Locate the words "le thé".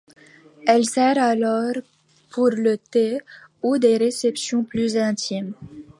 2.49-3.19